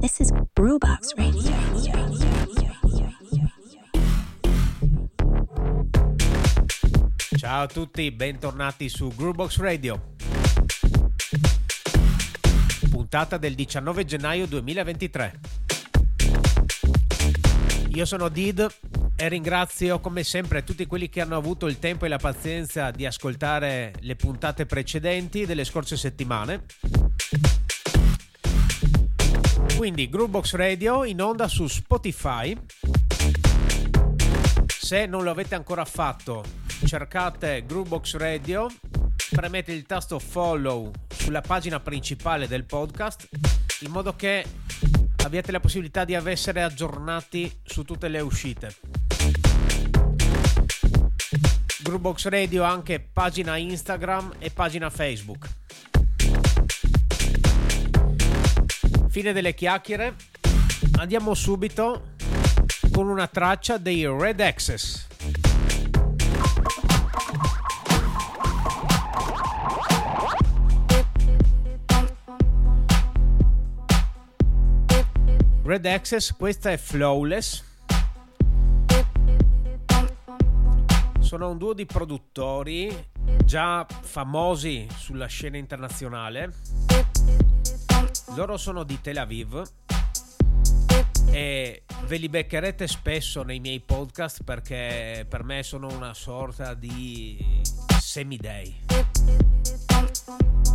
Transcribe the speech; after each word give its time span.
This 0.00 0.20
is 0.20 0.30
Brewbox 0.52 1.14
Radio. 1.16 1.42
Ciao 7.36 7.62
a 7.62 7.66
tutti, 7.66 8.12
bentornati 8.12 8.88
su 8.88 9.12
Groovebox 9.12 9.58
Radio. 9.58 10.14
Puntata 12.88 13.38
del 13.38 13.54
19 13.54 14.04
gennaio 14.04 14.46
2023. 14.46 15.40
Io 17.88 18.04
sono 18.04 18.28
Did 18.28 18.66
e 19.16 19.28
ringrazio 19.28 19.98
come 19.98 20.22
sempre 20.22 20.62
tutti 20.62 20.86
quelli 20.86 21.08
che 21.08 21.20
hanno 21.20 21.36
avuto 21.36 21.66
il 21.66 21.80
tempo 21.80 22.04
e 22.04 22.08
la 22.08 22.18
pazienza 22.18 22.92
di 22.92 23.04
ascoltare 23.04 23.94
le 23.98 24.14
puntate 24.14 24.64
precedenti 24.64 25.44
delle 25.44 25.64
scorse 25.64 25.96
settimane. 25.96 26.66
Quindi 29.78 30.08
Groovebox 30.08 30.56
Radio 30.56 31.04
in 31.04 31.22
onda 31.22 31.46
su 31.46 31.68
Spotify. 31.68 32.52
Se 34.66 35.06
non 35.06 35.22
lo 35.22 35.30
avete 35.30 35.54
ancora 35.54 35.84
fatto, 35.84 36.42
cercate 36.84 37.64
Groovebox 37.64 38.16
Radio, 38.16 38.66
premete 39.30 39.70
il 39.70 39.86
tasto 39.86 40.18
follow 40.18 40.90
sulla 41.06 41.42
pagina 41.42 41.78
principale 41.78 42.48
del 42.48 42.64
podcast 42.64 43.28
in 43.82 43.92
modo 43.92 44.16
che 44.16 44.44
abbiate 45.22 45.52
la 45.52 45.60
possibilità 45.60 46.04
di 46.04 46.14
essere 46.14 46.64
aggiornati 46.64 47.60
su 47.62 47.84
tutte 47.84 48.08
le 48.08 48.18
uscite. 48.18 48.74
Groovebox 51.84 52.26
Radio 52.26 52.64
ha 52.64 52.70
anche 52.70 52.98
pagina 52.98 53.56
Instagram 53.56 54.34
e 54.40 54.50
pagina 54.50 54.90
Facebook. 54.90 55.48
Fine 59.10 59.32
delle 59.32 59.54
chiacchiere, 59.54 60.14
andiamo 60.98 61.34
subito 61.34 62.14
con 62.92 63.08
una 63.08 63.26
traccia 63.26 63.78
dei 63.78 64.06
Red 64.06 64.40
Access. 64.40 65.06
Red 75.64 75.86
Access, 75.86 76.32
questa 76.36 76.70
è 76.70 76.76
Flawless. 76.76 77.64
Sono 81.18 81.50
un 81.50 81.58
duo 81.58 81.72
di 81.72 81.86
produttori 81.86 83.06
già 83.44 83.86
famosi 83.88 84.86
sulla 84.96 85.26
scena 85.26 85.56
internazionale. 85.56 86.52
Loro 88.38 88.56
sono 88.56 88.84
di 88.84 89.00
Tel 89.00 89.18
Aviv 89.18 89.60
e 91.32 91.82
ve 92.06 92.16
li 92.18 92.28
beccherete 92.28 92.86
spesso 92.86 93.42
nei 93.42 93.58
miei 93.58 93.80
podcast 93.80 94.44
perché 94.44 95.26
per 95.28 95.42
me 95.42 95.64
sono 95.64 95.88
una 95.88 96.14
sorta 96.14 96.74
di 96.74 97.36
semidei. 98.00 98.84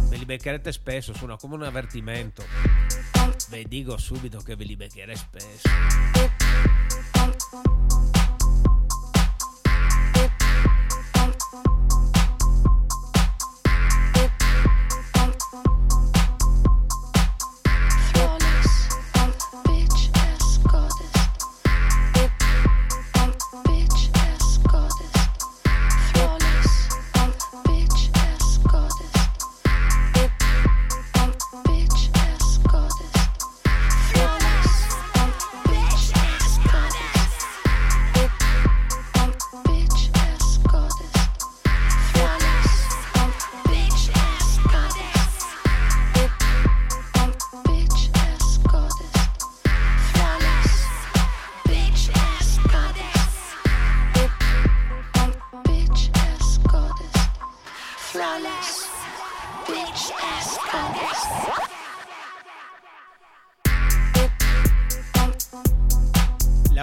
Ve 0.10 0.18
li 0.18 0.26
beccherete 0.26 0.74
spesso, 0.74 1.14
suona 1.14 1.38
come 1.38 1.56
un 1.56 1.64
avvertimento. 1.64 2.44
Ve 3.48 3.64
dico 3.64 3.96
subito 3.96 4.40
che 4.40 4.58
ve 4.58 4.66
li 4.66 4.76
beccherete 4.76 5.16
spesso. 5.16 5.70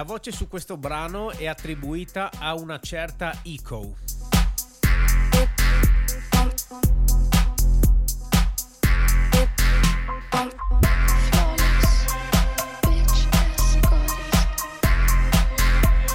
La 0.01 0.07
voce 0.07 0.31
su 0.31 0.47
questo 0.47 0.77
brano 0.77 1.29
è 1.29 1.45
attribuita 1.45 2.31
a 2.39 2.55
una 2.55 2.79
certa 2.79 3.41
Eco. 3.43 3.93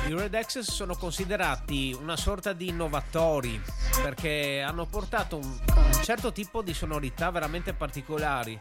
I 0.09 0.15
Red 0.15 0.35
Access 0.35 0.69
sono 0.69 0.97
considerati 0.97 1.97
una 1.97 2.17
sorta 2.17 2.53
di 2.53 2.67
innovatori 2.67 3.63
perché 4.03 4.65
hanno 4.67 4.87
portato 4.87 5.37
un 5.37 5.61
certo 6.03 6.33
tipo 6.33 6.61
di 6.61 6.75
sonorità 6.75 7.31
veramente 7.31 7.73
particolari. 7.73 8.61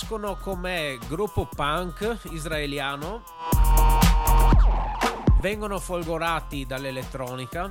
Nascono 0.00 0.36
come 0.36 0.98
gruppo 1.08 1.46
punk 1.54 2.20
israeliano, 2.30 3.22
vengono 5.40 5.78
folgorati 5.78 6.64
dall'elettronica. 6.64 7.70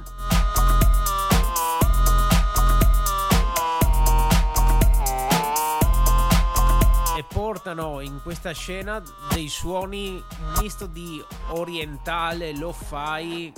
E 7.17 7.25
portano 7.27 7.99
in 7.99 8.19
questa 8.21 8.51
scena 8.51 9.01
dei 9.33 9.49
suoni 9.49 10.23
misto 10.61 10.85
di 10.85 11.23
orientale, 11.49 12.55
lo-fi, 12.55 13.51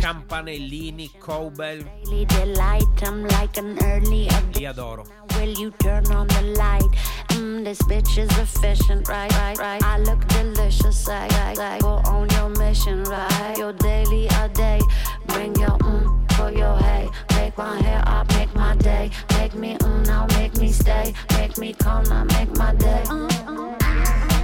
campanellini, 0.00 1.12
cowbell. 1.18 2.00
Li 4.52 4.66
adoro. 4.66 5.06
Will 7.38 7.46
you 7.46 7.64
turn 7.64 7.64
on 7.64 7.64
the 7.64 7.64
light? 7.64 7.64
Mm, 7.64 7.64
this 7.64 7.82
bitch 7.82 8.18
is 8.18 8.38
efficient, 8.38 9.08
right? 9.08 9.32
Right, 9.34 9.58
right. 9.58 9.82
I 9.82 9.98
look 9.98 10.26
delicious, 10.28 11.08
I, 11.08 11.28
I, 11.30 11.76
I 11.76 11.78
go 11.80 12.00
on 12.06 12.28
your 12.30 12.50
mission, 12.50 13.04
right? 13.04 13.56
Your 13.58 13.72
daily 13.74 14.28
a 14.28 14.48
day. 14.48 14.80
Bring 15.28 15.54
your 15.56 15.78
mm 15.78 16.32
for 16.32 16.50
your 16.52 16.76
hey. 16.78 17.08
Make 17.36 17.58
my 17.58 17.80
hair 17.82 18.02
up, 18.06 18.28
make 18.34 18.54
my 18.54 18.76
day. 18.76 19.10
Make 19.38 19.54
me 19.54 19.76
mm 19.78 20.06
now, 20.06 20.26
make 20.38 20.56
me 20.58 20.72
stay. 20.72 21.14
Make 21.32 21.58
me 21.58 21.74
calm 21.74 22.04
now, 22.04 22.24
make 22.24 22.56
my 22.56 22.74
day. 22.74 23.04
Mm, 23.06 23.30
mm. 23.30 24.37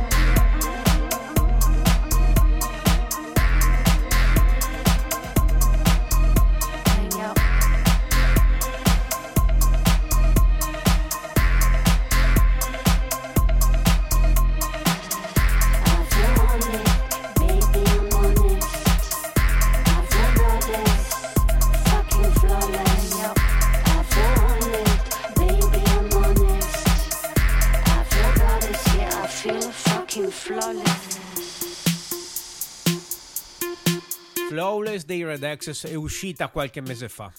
Red 35.34 35.42
Access 35.42 35.89
è 35.89 35.97
uscita 35.97 36.47
qualche 36.47 36.81
mese 36.81 37.09
fa. 37.09 37.33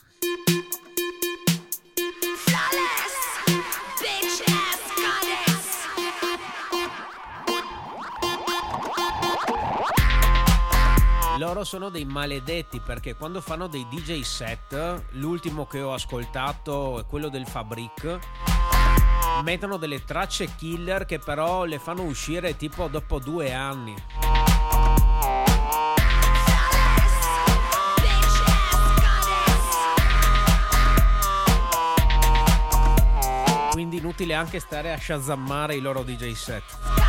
Loro 11.37 11.63
sono 11.63 11.87
dei 11.87 12.03
maledetti 12.03 12.81
perché 12.81 13.15
quando 13.15 13.39
fanno 13.39 13.67
dei 13.67 13.87
DJ 13.89 14.19
set, 14.23 15.05
l'ultimo 15.11 15.65
che 15.65 15.81
ho 15.81 15.93
ascoltato 15.93 16.99
è 16.99 17.05
quello 17.05 17.29
del 17.29 17.47
Fabric, 17.47 18.19
mettono 19.41 19.77
delle 19.77 20.03
tracce 20.03 20.53
killer 20.57 21.05
che 21.05 21.19
però 21.19 21.63
le 21.63 21.79
fanno 21.79 22.03
uscire 22.03 22.57
tipo 22.57 22.89
dopo 22.89 23.19
due 23.19 23.53
anni. 23.53 23.95
Quindi 33.85 34.03
inutile 34.03 34.33
anche 34.33 34.59
stare 34.59 34.91
a 34.91 34.97
shazammare 34.97 35.75
i 35.75 35.79
loro 35.79 36.01
DJ 36.01 36.31
set. 36.31 37.04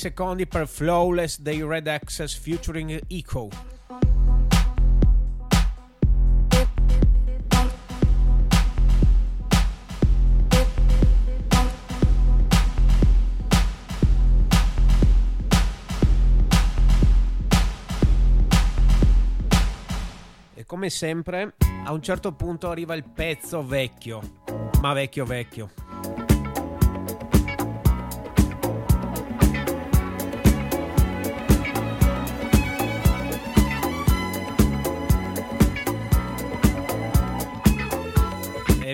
Secondi 0.00 0.46
per 0.46 0.66
Flawless 0.66 1.40
dei 1.40 1.62
Red 1.62 1.86
Access 1.86 2.34
featuring 2.34 3.02
Eco. 3.08 3.50
E 20.54 20.64
come 20.64 20.88
sempre, 20.88 21.56
a 21.84 21.92
un 21.92 22.00
certo 22.00 22.32
punto 22.32 22.70
arriva 22.70 22.94
il 22.94 23.04
pezzo 23.04 23.62
vecchio, 23.62 24.22
ma 24.80 24.94
vecchio 24.94 25.26
vecchio. 25.26 25.89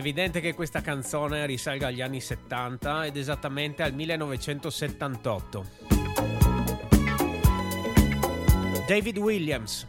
Evidente 0.06 0.40
che 0.40 0.54
questa 0.54 0.82
canzone 0.82 1.46
risalga 1.46 1.88
agli 1.88 2.00
anni 2.00 2.20
70 2.20 3.06
ed 3.06 3.16
esattamente 3.16 3.82
al 3.82 3.92
1978. 3.92 5.66
David 8.86 9.18
Williams, 9.18 9.84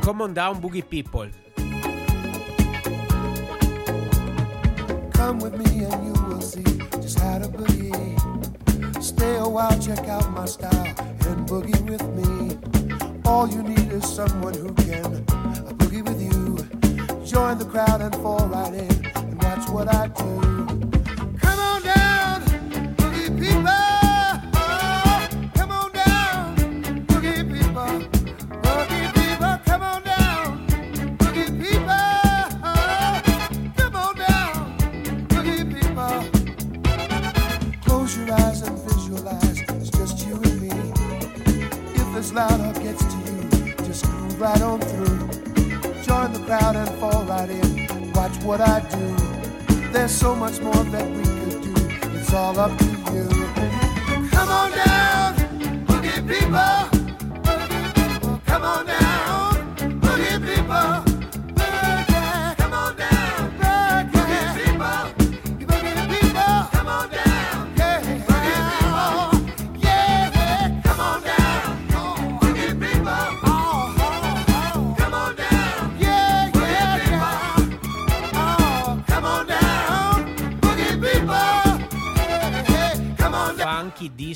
Come 0.00 0.24
on 0.24 0.32
down 0.32 0.58
Boogie 0.58 0.84
People. 0.84 1.30
Come 5.12 5.38
with 5.38 5.54
me 5.54 5.84
and 5.84 6.04
you 6.04 6.14
will 6.26 6.42
see 6.42 6.64
just 7.00 7.20
how 7.20 7.38
to 7.38 7.48
boogie. 7.48 9.00
Stay 9.00 9.36
a 9.36 9.46
while, 9.46 9.78
check 9.78 10.08
out 10.08 10.28
my 10.32 10.46
style 10.46 10.96
and 11.28 11.48
boogie 11.48 11.80
with 11.88 12.02
me. 12.16 12.58
All 13.24 13.48
you 13.48 13.62
need 13.62 13.92
is 13.92 14.04
someone 14.04 14.54
who 14.54 14.74
can 14.74 15.24
boogie 15.78 16.02
with 16.02 16.20
you. 16.20 16.56
Join 17.24 17.58
the 17.58 17.66
crowd 17.66 18.00
and 18.00 18.12
fall 18.16 18.48
right 18.48 18.74
in. 18.74 19.03
Watch 19.56 19.68
what 19.68 19.94
I 19.94 20.08
do. 20.08 20.40
Come 21.38 21.58
on 21.58 21.82
down, 21.82 22.42
boogie 22.96 23.30
people. 23.38 23.66
Oh, 24.54 25.28
come 25.54 25.70
on 25.70 25.92
down, 25.92 26.56
boogie 27.06 27.44
people. 27.52 27.92
Boogie 28.62 29.08
people, 29.14 29.58
come 29.64 29.82
on 29.82 30.02
down, 30.02 30.66
boogie 31.18 31.50
people. 31.62 32.04
Oh, 32.64 33.22
come 33.76 33.96
on 33.96 34.16
down, 34.16 34.76
boogie 35.28 35.64
people. 35.74 36.16
Close 37.84 38.16
your 38.18 38.32
eyes 38.32 38.62
and 38.62 38.78
visualize 38.78 39.60
it's 39.60 39.90
just 39.90 40.26
you 40.26 40.34
and 40.34 40.60
me. 40.62 40.70
If 41.94 42.08
gets 42.82 43.04
to 43.04 43.16
you, 43.26 43.74
just 43.84 44.08
move 44.08 44.40
right 44.40 44.62
on 44.62 44.80
through. 44.80 45.28
Join 46.02 46.32
the 46.32 46.42
crowd 46.46 46.76
and 46.76 46.88
fall 46.98 47.24
right 47.24 47.50
in. 47.50 48.12
Watch 48.14 48.36
what 48.42 48.60
I 48.60 48.80
do. 48.90 49.23
There's 50.04 50.20
so 50.20 50.36
much 50.36 50.60
more 50.60 50.74
that 50.74 51.10
we 51.12 51.22
could 51.22 51.62
do. 51.62 52.18
It's 52.18 52.34
all 52.34 52.60
up 52.60 52.76
to 52.76 52.84
you. 52.84 53.43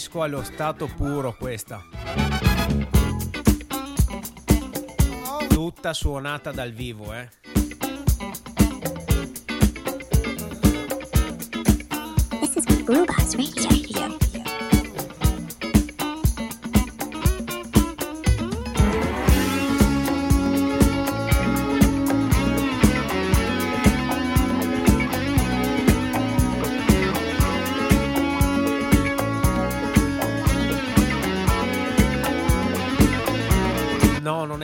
Disco 0.08 0.22
allo 0.22 0.42
stato 0.42 0.86
puro 0.86 1.36
questa. 1.36 1.84
Tutta 5.48 5.92
suonata 5.92 6.50
dal 6.50 6.72
vivo, 6.72 7.12
eh. 7.12 7.28
This 12.40 12.56
is 12.56 12.82
Brewbox 12.84 13.34
Radio. 13.34 13.77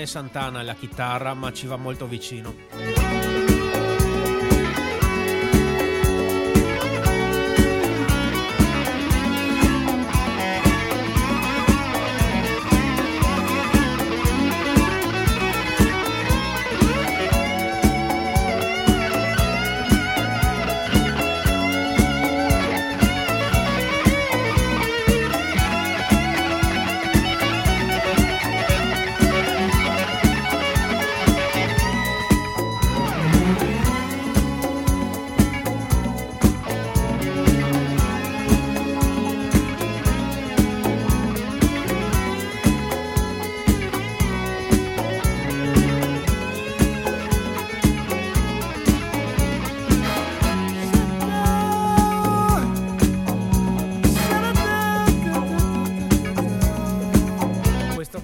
Santana 0.07 0.61
alla 0.61 0.75
chitarra, 0.75 1.35
ma 1.35 1.53
ci 1.53 1.67
va 1.67 1.77
molto 1.77 2.07
vicino. 2.07 3.04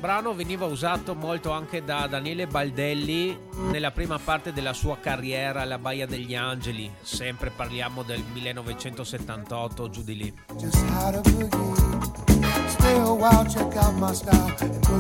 Brano 0.01 0.35
veniva 0.35 0.65
usato 0.65 1.15
molto 1.15 1.51
anche 1.51 1.85
da 1.85 2.07
Daniele 2.07 2.47
Baldelli 2.47 3.39
nella 3.71 3.91
prima 3.91 4.19
parte 4.19 4.51
della 4.51 4.73
sua 4.73 4.97
carriera 4.99 5.61
alla 5.61 5.79
Baia 5.79 6.07
degli 6.07 6.35
Angeli, 6.35 6.91
sempre 7.03 7.51
parliamo 7.51 8.03
del 8.03 8.25
1978 8.33 9.91
giù 9.91 10.03
di 10.03 10.17
lì. 10.17 10.35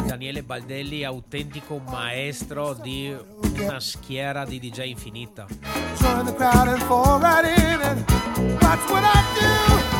Daniele 0.04 0.42
Baldelli 0.42 1.02
autentico 1.02 1.78
maestro 1.78 2.74
di 2.74 3.16
una 3.58 3.80
schiera 3.80 4.44
di 4.44 4.60
DJ 4.60 4.88
infinita. 4.88 5.46
Join 5.98 6.26
the 6.26 6.34
crowd 6.34 6.68
and 6.68 6.82
fall 6.82 7.18
right 7.20 7.58
in 7.58 7.80
and 7.80 8.04
watch 8.60 8.86
what 8.90 9.02
I 9.02 9.22
do. 9.38 9.99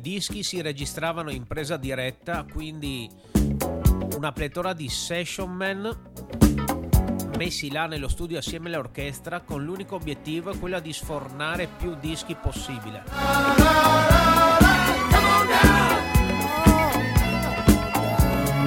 Dischi 0.00 0.42
si 0.42 0.60
registravano 0.60 1.30
in 1.30 1.46
presa 1.46 1.76
diretta, 1.76 2.44
quindi 2.50 3.08
una 4.16 4.32
pletora 4.32 4.72
di 4.72 4.88
session 4.88 5.50
man 5.50 6.10
messi 7.36 7.70
là 7.70 7.86
nello 7.86 8.08
studio 8.08 8.36
assieme 8.36 8.68
all'orchestra 8.68 9.40
con 9.40 9.64
l'unico 9.64 9.94
obiettivo 9.94 10.54
quello 10.58 10.78
di 10.78 10.92
sfornare 10.92 11.68
più 11.78 11.96
dischi 11.98 12.34
possibile. 12.34 13.02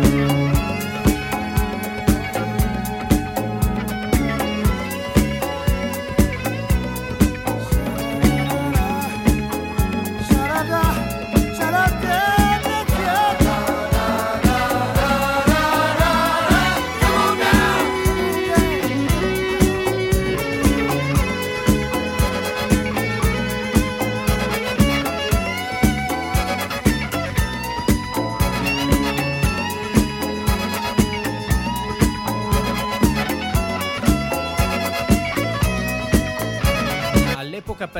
per 0.03 0.42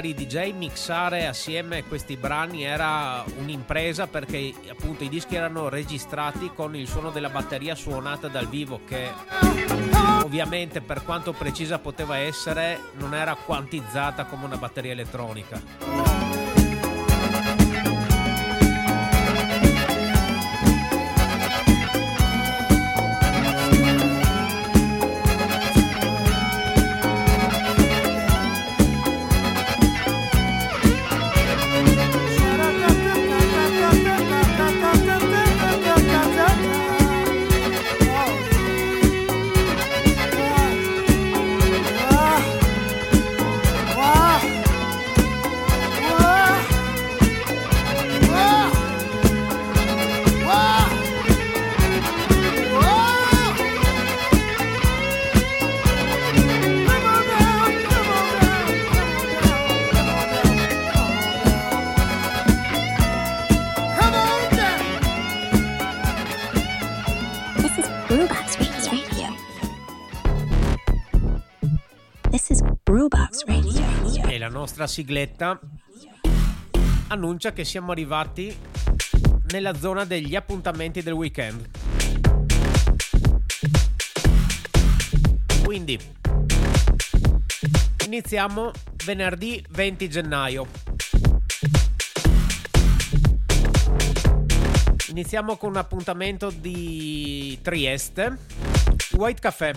i 0.08 0.14
DJ 0.14 0.52
mixare 0.52 1.28
assieme 1.28 1.84
questi 1.84 2.18
brani 2.18 2.64
era 2.64 3.24
un'impresa 3.38 4.08
perché 4.08 4.54
appunto 4.70 5.04
i 5.04 5.10
dischi 5.10 5.36
erano 5.36 5.70
registrati 5.70 6.52
con 6.54 6.76
il 6.76 6.88
suono 6.88 7.10
della 7.10 7.30
batteria 7.30 7.76
suonata 7.76 8.28
dal 8.28 8.48
vivo 8.48 8.82
che 8.86 9.10
ovviamente 10.24 10.82
per 10.82 11.04
quanto 11.04 11.34
precisa 11.34 11.80
poteva 11.80 12.18
essere 12.18 12.80
non 12.98 13.14
era 13.14 13.36
quantizzata 13.36 14.26
come 14.26 14.46
una 14.46 14.58
batteria 14.58 14.92
elettronica. 14.92 16.13
Nostra 74.74 74.88
sigletta 74.88 75.60
annuncia 77.10 77.54
che 77.54 77.64
siamo 77.64 77.92
arrivati 77.92 78.58
nella 79.52 79.76
zona 79.76 80.04
degli 80.04 80.36
appuntamenti 80.36 81.04
del 81.04 81.14
weekend. 81.14 81.70
Quindi 85.64 86.00
iniziamo 88.06 88.72
venerdì 89.06 89.64
20 89.70 90.10
gennaio. 90.10 90.68
Iniziamo 95.10 95.56
con 95.58 95.70
un 95.70 95.78
appuntamento 95.78 96.50
di 96.50 97.60
Trieste, 97.62 98.40
White 99.12 99.40
Café. 99.40 99.74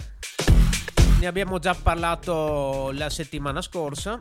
Ne 1.20 1.26
abbiamo 1.26 1.58
già 1.58 1.74
parlato 1.74 2.92
la 2.92 3.10
settimana 3.10 3.60
scorsa 3.60 4.18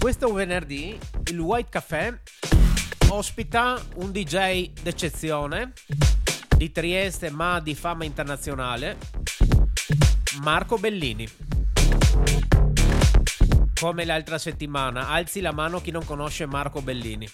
questo 0.00 0.32
venerdì 0.32 0.98
il 1.26 1.38
White 1.38 1.68
Café 1.68 2.22
ospita 3.10 3.78
un 3.96 4.10
DJ 4.10 4.70
d'eccezione 4.80 5.74
di 6.56 6.72
Trieste 6.72 7.30
ma 7.30 7.60
di 7.60 7.74
fama 7.74 8.06
internazionale, 8.06 8.96
Marco 10.40 10.78
Bellini. 10.78 11.28
Come 13.78 14.04
l'altra 14.06 14.38
settimana, 14.38 15.08
alzi 15.08 15.42
la 15.42 15.52
mano 15.52 15.82
chi 15.82 15.90
non 15.90 16.06
conosce 16.06 16.46
Marco 16.46 16.80
Bellini. 16.80 17.28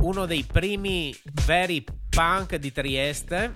Uno 0.00 0.24
dei 0.24 0.44
primi 0.50 1.14
veri 1.44 1.84
punk 2.08 2.56
di 2.56 2.72
Trieste 2.72 3.54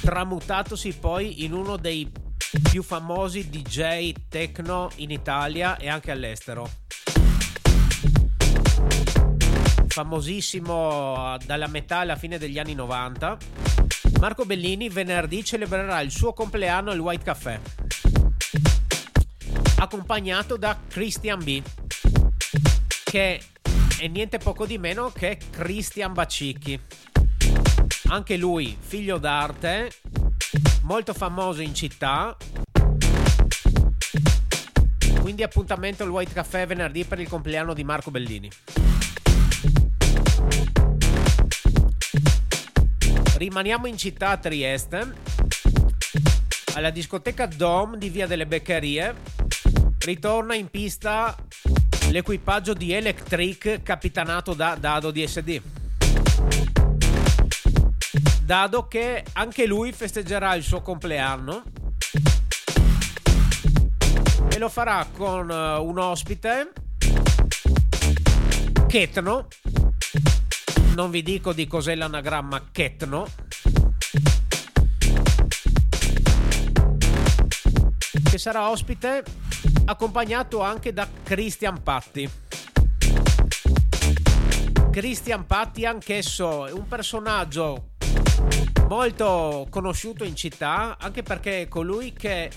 tramutatosi 0.00 0.92
poi 0.92 1.44
in 1.44 1.52
uno 1.52 1.76
dei 1.76 2.10
più 2.70 2.82
famosi 2.82 3.48
DJ 3.48 4.12
techno 4.28 4.90
in 4.96 5.10
Italia 5.10 5.76
e 5.76 5.88
anche 5.88 6.10
all'estero. 6.10 6.70
Famosissimo 9.88 11.36
dalla 11.46 11.68
metà 11.68 11.98
alla 11.98 12.16
fine 12.16 12.36
degli 12.38 12.58
anni 12.58 12.74
90, 12.74 13.36
Marco 14.18 14.44
Bellini 14.44 14.88
venerdì 14.88 15.44
celebrerà 15.44 16.00
il 16.00 16.10
suo 16.10 16.32
compleanno 16.32 16.90
al 16.90 16.98
White 16.98 17.24
Café, 17.24 17.60
accompagnato 19.76 20.56
da 20.56 20.78
Christian 20.88 21.44
B, 21.44 21.62
che 23.04 23.40
è 23.98 24.06
niente 24.08 24.38
poco 24.38 24.66
di 24.66 24.78
meno 24.78 25.10
che 25.10 25.38
Christian 25.50 26.12
Bacicchi. 26.12 26.80
Anche 28.08 28.36
lui, 28.36 28.76
figlio 28.78 29.18
d'arte, 29.18 29.90
molto 30.84 31.14
famoso 31.14 31.62
in 31.62 31.74
città. 31.74 32.36
Quindi 35.20 35.42
appuntamento 35.42 36.02
al 36.02 36.10
White 36.10 36.32
Café 36.32 36.66
venerdì 36.66 37.04
per 37.04 37.18
il 37.18 37.28
compleanno 37.28 37.72
di 37.72 37.84
Marco 37.84 38.10
Bellini. 38.10 38.50
Rimaniamo 43.36 43.86
in 43.86 43.96
città 43.96 44.30
a 44.30 44.36
Trieste, 44.36 45.14
alla 46.74 46.90
discoteca 46.90 47.46
Dom 47.46 47.96
di 47.96 48.10
Via 48.10 48.26
delle 48.26 48.46
Beccherie. 48.46 49.14
Ritorna 49.98 50.54
in 50.54 50.68
pista 50.68 51.34
l'equipaggio 52.10 52.74
di 52.74 52.92
Electric 52.92 53.82
capitanato 53.82 54.52
da 54.52 54.76
Dado 54.78 55.10
DSD. 55.10 55.83
Dado 58.44 58.86
che 58.86 59.24
anche 59.32 59.66
lui 59.66 59.92
festeggerà 59.92 60.54
il 60.54 60.62
suo 60.62 60.82
compleanno 60.82 61.62
e 64.50 64.58
lo 64.58 64.68
farà 64.68 65.06
con 65.16 65.50
eh, 65.50 65.76
un 65.78 65.98
ospite 65.98 66.72
Ketno 68.86 69.48
non 70.94 71.10
vi 71.10 71.22
dico 71.22 71.52
di 71.52 71.66
cos'è 71.66 71.96
l'anagramma 71.96 72.68
Ketno. 72.70 73.26
Che 78.30 78.38
sarà 78.38 78.70
ospite 78.70 79.24
accompagnato 79.86 80.60
anche 80.60 80.92
da 80.92 81.08
Christian 81.24 81.82
Patti. 81.82 82.30
Christian 84.92 85.46
Patti, 85.46 85.84
anch'esso, 85.84 86.66
è 86.66 86.70
un 86.70 86.86
personaggio 86.86 87.93
molto 88.88 89.66
conosciuto 89.70 90.24
in 90.24 90.36
città, 90.36 90.96
anche 90.98 91.22
perché 91.22 91.62
è 91.62 91.68
colui 91.68 92.12
che 92.12 92.50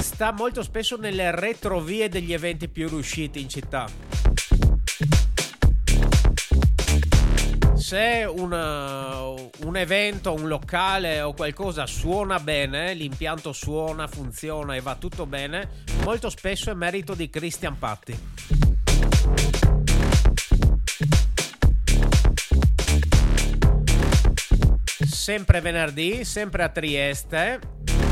sta 0.00 0.32
molto 0.32 0.62
spesso 0.62 0.96
nelle 0.96 1.30
retrovie 1.34 2.08
degli 2.08 2.32
eventi 2.32 2.68
più 2.68 2.88
riusciti 2.88 3.40
in 3.40 3.48
città 3.48 3.86
se 7.90 8.24
una, 8.24 9.18
un 9.64 9.76
evento, 9.76 10.32
un 10.32 10.46
locale 10.46 11.22
o 11.22 11.32
qualcosa 11.32 11.86
suona 11.86 12.38
bene, 12.38 12.94
l'impianto 12.94 13.52
suona, 13.52 14.06
funziona 14.06 14.76
e 14.76 14.80
va 14.80 14.94
tutto 14.94 15.26
bene, 15.26 15.82
molto 16.04 16.30
spesso 16.30 16.70
è 16.70 16.74
merito 16.74 17.14
di 17.14 17.28
Christian 17.28 17.76
Patti. 17.80 18.69
Sempre 25.20 25.60
venerdì, 25.60 26.24
sempre 26.24 26.62
a 26.62 26.70
Trieste, 26.70 27.60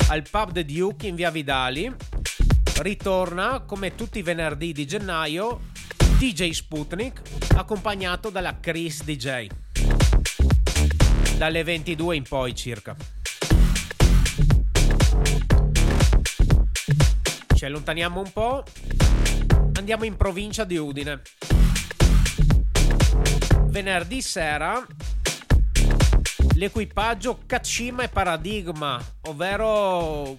al 0.08 0.22
pub 0.30 0.52
The 0.52 0.62
Duke 0.62 1.06
in 1.06 1.14
via 1.14 1.30
Vidali, 1.30 1.90
ritorna 2.80 3.60
come 3.60 3.94
tutti 3.94 4.18
i 4.18 4.22
venerdì 4.22 4.74
di 4.74 4.86
gennaio 4.86 5.70
DJ 6.18 6.50
Sputnik 6.50 7.22
accompagnato 7.56 8.28
dalla 8.28 8.60
Chris 8.60 9.04
DJ 9.04 9.46
dalle 11.38 11.64
22 11.64 12.14
in 12.14 12.24
poi 12.24 12.54
circa. 12.54 12.94
Ci 17.54 17.64
allontaniamo 17.64 18.20
un 18.20 18.30
po', 18.30 18.64
andiamo 19.72 20.04
in 20.04 20.14
provincia 20.14 20.64
di 20.64 20.76
Udine. 20.76 21.22
Venerdì 23.68 24.20
sera 24.20 24.86
l'equipaggio 26.58 27.42
Kachima 27.46 28.02
e 28.02 28.08
Paradigma, 28.08 29.00
ovvero 29.28 30.36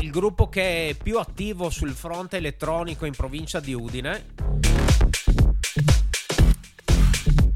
il 0.00 0.10
gruppo 0.10 0.48
che 0.48 0.88
è 0.88 0.94
più 1.00 1.18
attivo 1.18 1.70
sul 1.70 1.92
fronte 1.92 2.38
elettronico 2.38 3.06
in 3.06 3.14
provincia 3.14 3.60
di 3.60 3.72
Udine, 3.72 4.34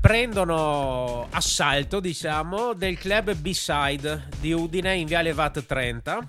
prendono 0.01 1.27
assalto, 1.31 1.99
diciamo, 1.99 2.75
del 2.75 2.97
club 2.97 3.35
B-Side 3.35 4.29
di 4.39 4.53
Udine 4.53 4.95
in 4.95 5.07
Viale 5.07 5.33
Vat 5.33 5.67
30. 5.67 6.29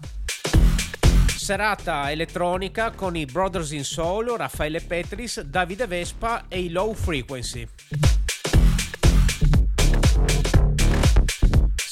Serata 1.27 2.09
elettronica 2.09 2.89
con 2.89 3.15
i 3.15 3.25
Brothers 3.25 3.71
in 3.71 3.83
Soul, 3.83 4.29
Raffaele 4.29 4.81
Petris, 4.81 5.41
Davide 5.41 5.85
Vespa 5.85 6.45
e 6.47 6.59
i 6.59 6.69
Low 6.71 6.95
Frequency. 6.95 7.67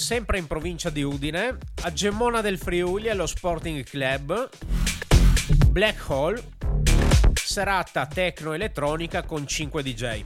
Sempre 0.09 0.39
in 0.39 0.47
provincia 0.47 0.89
di 0.89 1.03
Udine, 1.03 1.55
a 1.83 1.93
Gemona 1.93 2.41
del 2.41 2.57
Friuli 2.57 3.09
allo 3.09 3.27
Sporting 3.27 3.83
Club, 3.83 4.49
Black 5.67 6.09
Hole, 6.09 6.43
serata 7.35 8.07
tecno 8.07 8.53
elettronica 8.53 9.21
con 9.21 9.45
5 9.45 9.83
DJ. 9.83 10.23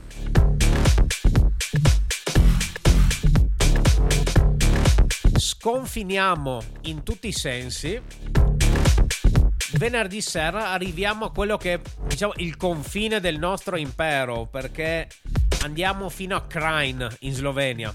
sconfiniamo 5.36 6.62
in 6.84 7.04
tutti 7.04 7.28
i 7.28 7.34
sensi. 7.34 8.02
Venerdì 9.74 10.22
sera 10.22 10.70
arriviamo 10.70 11.26
a 11.26 11.32
quello 11.34 11.58
che 11.58 11.74
è 11.74 11.82
diciamo 12.08 12.32
il 12.38 12.56
confine 12.56 13.20
del 13.20 13.38
nostro 13.38 13.76
impero 13.76 14.46
perché 14.46 15.10
andiamo 15.64 16.08
fino 16.08 16.38
a 16.38 16.48
Krain 16.48 17.06
in 17.20 17.34
Slovenia. 17.34 17.94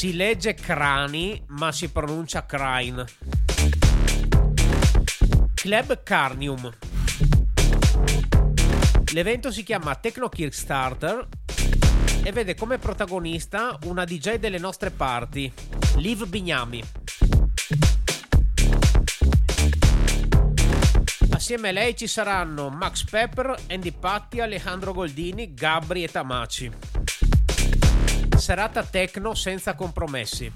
Si 0.00 0.16
legge 0.16 0.54
Crani 0.54 1.44
ma 1.48 1.72
si 1.72 1.90
pronuncia 1.90 2.46
Krain. 2.46 3.04
Club 5.52 6.02
Carnium. 6.02 6.72
L'evento 9.12 9.52
si 9.52 9.62
chiama 9.62 9.94
Techno 9.96 10.30
Kickstarter 10.30 11.28
e 12.22 12.32
vede 12.32 12.54
come 12.54 12.78
protagonista 12.78 13.78
una 13.84 14.06
DJ 14.06 14.36
delle 14.36 14.56
nostre 14.56 14.90
parti, 14.90 15.52
Liv 15.96 16.26
Bignami. 16.26 16.82
Assieme 21.32 21.68
a 21.68 21.72
lei 21.72 21.94
ci 21.94 22.06
saranno 22.06 22.70
Max 22.70 23.04
Pepper, 23.04 23.54
Andy 23.68 23.92
Patti, 23.92 24.40
Alejandro 24.40 24.94
Goldini, 24.94 25.52
Gabri 25.52 26.04
e 26.04 26.08
Tamaci. 26.08 26.70
Serata 28.50 28.82
techno 28.82 29.34
senza 29.34 29.76
compromessi. 29.76 30.52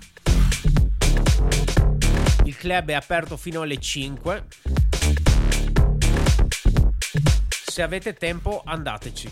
Il 2.42 2.56
club 2.56 2.88
è 2.88 2.92
aperto 2.94 3.36
fino 3.36 3.62
alle 3.62 3.78
5. 3.78 4.46
Se 7.48 7.82
avete 7.82 8.14
tempo 8.14 8.62
andateci 8.64 9.30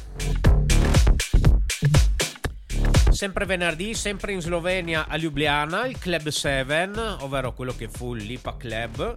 sempre 3.10 3.46
venerdì, 3.46 3.94
sempre 3.94 4.32
in 4.32 4.40
Slovenia 4.40 5.06
a 5.08 5.16
Ljubljana, 5.16 5.86
il 5.86 5.98
Club 5.98 6.28
7, 6.28 6.90
ovvero 7.20 7.52
quello 7.54 7.74
che 7.74 7.88
fu 7.88 8.14
l'IPA 8.14 8.56
Club. 8.56 9.16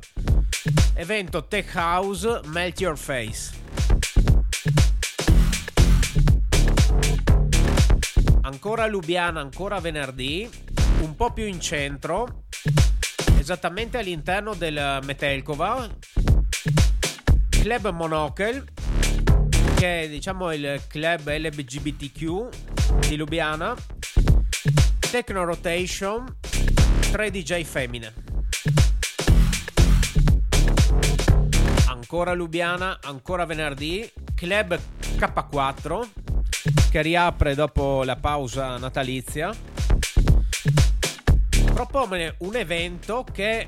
Evento 0.96 1.46
Tech 1.46 1.72
House 1.76 2.42
Melt 2.46 2.80
Your 2.80 2.98
Face. 2.98 3.64
Ancora 8.46 8.86
Lubiana, 8.86 9.40
ancora 9.40 9.80
venerdì, 9.80 10.48
un 11.00 11.16
po' 11.16 11.34
più 11.34 11.46
in 11.46 11.60
centro, 11.60 12.44
esattamente 13.40 13.98
all'interno 13.98 14.54
del 14.54 15.00
Metelkova, 15.04 15.90
Club 17.50 17.90
Monocle, 17.90 18.66
che 19.76 20.02
è 20.04 20.10
diciamo 20.10 20.54
il 20.54 20.80
club 20.88 21.28
LGBTQ 21.28 23.08
di 23.08 23.16
Lubiana 23.16 23.74
Techno 25.00 25.44
Rotation 25.44 26.38
3 27.12 27.32
DJ 27.32 27.64
femmine. 27.64 28.14
Ancora 31.88 32.34
Lubiana, 32.34 33.00
ancora 33.02 33.46
venerdì, 33.46 34.08
Club 34.36 34.80
K4 35.18 36.25
che 36.89 37.01
riapre 37.01 37.56
dopo 37.56 38.04
la 38.04 38.15
pausa 38.15 38.78
natalizia. 38.78 39.54
Propone 41.73 42.36
un 42.39 42.56
evento 42.56 43.25
che 43.32 43.67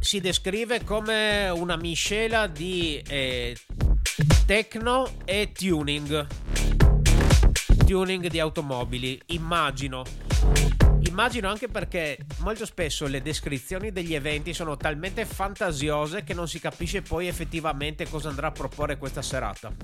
si 0.00 0.20
descrive 0.20 0.82
come 0.84 1.48
una 1.50 1.76
miscela 1.76 2.46
di 2.46 3.02
eh, 3.06 3.56
techno 4.46 5.10
e 5.24 5.52
tuning. 5.52 6.26
Tuning 7.86 8.26
di 8.28 8.40
automobili, 8.40 9.20
immagino 9.26 10.04
Immagino 11.00 11.48
anche 11.48 11.68
perché 11.68 12.18
molto 12.38 12.66
spesso 12.66 13.06
le 13.06 13.22
descrizioni 13.22 13.92
degli 13.92 14.14
eventi 14.14 14.52
sono 14.52 14.76
talmente 14.76 15.24
fantasiose 15.24 16.22
che 16.22 16.34
non 16.34 16.48
si 16.48 16.60
capisce 16.60 17.02
poi 17.02 17.28
effettivamente 17.28 18.08
cosa 18.08 18.28
andrà 18.28 18.48
a 18.48 18.52
proporre 18.52 18.98
questa 18.98 19.22
serata. 19.22 19.74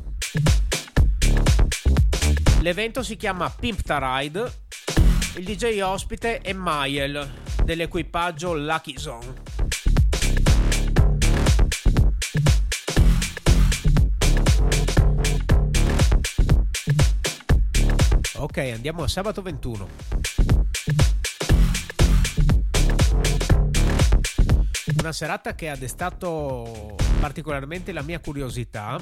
L'evento 2.65 3.03
si 3.03 3.17
chiama 3.17 3.51
Pimp 3.51 3.83
Ride, 3.85 4.53
il 5.37 5.45
DJ 5.45 5.83
ospite 5.83 6.39
è 6.39 6.55
Mael, 6.55 7.31
dell'equipaggio 7.63 8.55
Lucky 8.55 8.99
Zone. 8.99 9.35
Ok, 18.37 18.57
andiamo 18.57 19.03
a 19.03 19.09
sabato 19.09 19.43
21. 19.43 19.89
Una 25.01 25.13
serata 25.13 25.55
che 25.55 25.69
ha 25.69 25.77
destato 25.77 26.97
particolarmente 27.21 27.93
la 27.93 28.01
mia 28.01 28.21
curiosità, 28.21 28.99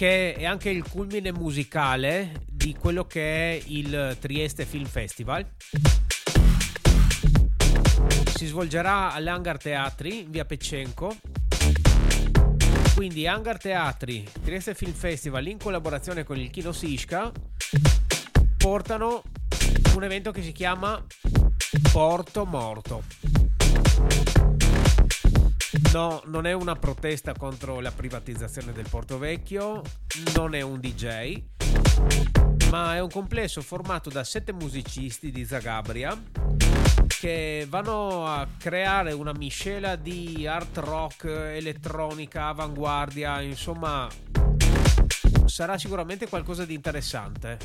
che 0.00 0.32
è 0.32 0.46
anche 0.46 0.70
il 0.70 0.82
culmine 0.88 1.30
musicale 1.30 2.32
di 2.48 2.74
quello 2.74 3.04
che 3.04 3.20
è 3.52 3.62
il 3.66 4.16
Trieste 4.18 4.64
Film 4.64 4.86
Festival. 4.86 5.46
Si 8.34 8.46
svolgerà 8.46 9.12
all'Hangar 9.12 9.58
Teatri 9.58 10.20
in 10.20 10.30
via 10.30 10.46
Peccenco 10.46 11.14
quindi 12.94 13.26
Hangar 13.26 13.58
Teatri, 13.58 14.26
Trieste 14.42 14.74
Film 14.74 14.94
Festival 14.94 15.46
in 15.48 15.58
collaborazione 15.58 16.24
con 16.24 16.38
il 16.38 16.48
Kino 16.48 16.72
Sisca 16.72 17.30
portano 18.56 19.22
un 19.94 20.02
evento 20.02 20.30
che 20.30 20.42
si 20.42 20.52
chiama 20.52 21.04
Porto 21.92 22.46
Morto. 22.46 23.02
No, 25.92 26.22
non 26.26 26.46
è 26.46 26.52
una 26.52 26.76
protesta 26.76 27.34
contro 27.34 27.80
la 27.80 27.90
privatizzazione 27.90 28.72
del 28.72 28.86
Porto 28.88 29.18
Vecchio, 29.18 29.82
non 30.36 30.54
è 30.54 30.60
un 30.60 30.78
DJ, 30.78 31.42
ma 32.70 32.94
è 32.94 33.00
un 33.00 33.10
complesso 33.10 33.60
formato 33.60 34.08
da 34.08 34.22
sette 34.22 34.52
musicisti 34.52 35.32
di 35.32 35.44
Zagabria 35.44 36.16
che 37.18 37.66
vanno 37.68 38.24
a 38.24 38.46
creare 38.56 39.12
una 39.12 39.32
miscela 39.32 39.96
di 39.96 40.46
art 40.46 40.78
rock, 40.78 41.24
elettronica, 41.24 42.46
avanguardia, 42.46 43.40
insomma 43.40 44.08
sarà 45.46 45.76
sicuramente 45.76 46.28
qualcosa 46.28 46.64
di 46.64 46.74
interessante. 46.74 47.58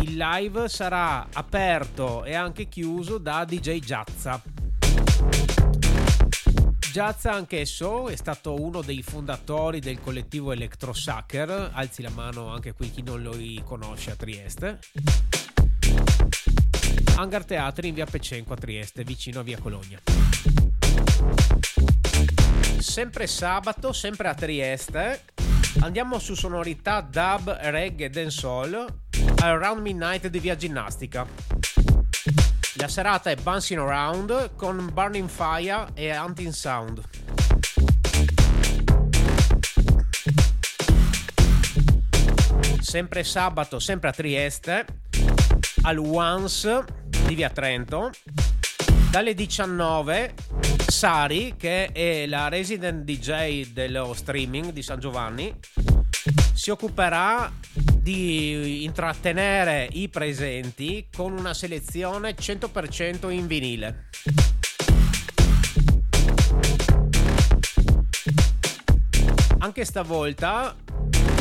Il 0.00 0.16
live 0.16 0.70
sarà 0.70 1.28
aperto 1.34 2.24
e 2.24 2.34
anche 2.34 2.66
chiuso 2.66 3.18
da 3.18 3.44
DJ 3.44 3.78
Giazza. 3.78 4.61
Giazza 6.92 7.32
anch'esso 7.32 8.08
è 8.08 8.16
stato 8.16 8.60
uno 8.60 8.82
dei 8.82 9.02
fondatori 9.02 9.80
del 9.80 9.98
collettivo 9.98 10.52
Electro 10.52 10.92
Sucker, 10.92 11.70
alzi 11.72 12.02
la 12.02 12.10
mano 12.10 12.52
anche 12.52 12.74
qui 12.74 12.90
chi 12.90 13.00
non 13.00 13.22
lo 13.22 13.34
conosce 13.64 14.10
a 14.10 14.14
Trieste. 14.14 14.78
Hangar 17.16 17.46
Teatri 17.46 17.88
in 17.88 17.94
via 17.94 18.04
Pecenco 18.04 18.52
a 18.52 18.56
Trieste, 18.56 19.04
vicino 19.04 19.40
a 19.40 19.42
via 19.42 19.58
Colonia. 19.58 20.00
Sempre 22.78 23.26
sabato, 23.26 23.94
sempre 23.94 24.28
a 24.28 24.34
Trieste, 24.34 25.24
andiamo 25.80 26.18
su 26.18 26.34
sonorità 26.34 27.00
dub, 27.00 27.56
reggae 27.58 28.04
e 28.04 28.10
dancehall 28.10 28.86
Around 29.38 29.80
Midnight 29.80 30.26
di 30.26 30.38
via 30.40 30.56
Ginnastica. 30.56 31.61
La 32.82 32.88
serata 32.88 33.30
è 33.30 33.36
Bouncing 33.36 33.78
Around 33.78 34.56
con 34.56 34.90
Burning 34.92 35.28
Fire 35.28 35.86
e 35.94 36.18
Hunting 36.18 36.50
Sound. 36.50 37.00
Sempre 42.80 43.22
sabato, 43.22 43.78
sempre 43.78 44.08
a 44.08 44.12
Trieste, 44.12 44.84
al 45.82 45.98
Once 45.98 46.84
di 47.06 47.36
via 47.36 47.50
Trento. 47.50 48.10
Dalle 49.12 49.34
19 49.34 50.34
Sari, 50.84 51.54
che 51.56 51.86
è 51.92 52.26
la 52.26 52.48
resident 52.48 53.04
DJ 53.04 53.70
dello 53.72 54.12
streaming 54.12 54.72
di 54.72 54.82
San 54.82 54.98
Giovanni, 54.98 55.56
si 56.62 56.70
occuperà 56.70 57.50
di 57.74 58.84
intrattenere 58.84 59.88
i 59.90 60.08
presenti 60.08 61.08
con 61.12 61.32
una 61.32 61.54
selezione 61.54 62.36
100% 62.36 63.32
in 63.32 63.48
vinile. 63.48 64.04
Anche 69.58 69.84
stavolta 69.84 70.76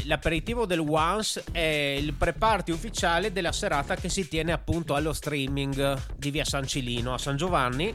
l'aperitivo 0.06 0.66
del 0.66 0.80
Once 0.80 1.44
è 1.52 1.60
il 2.00 2.14
pre-party 2.14 2.72
ufficiale 2.72 3.32
della 3.32 3.52
serata 3.52 3.94
che 3.94 4.10
si 4.10 4.28
tiene 4.28 4.52
appunto 4.52 4.96
allo 4.96 5.14
streaming 5.14 6.02
di 6.18 6.32
via 6.32 6.46
San 6.46 6.66
Cilino 6.66 7.14
a 7.14 7.20
San 7.20 7.38
Giovanni 7.38 7.94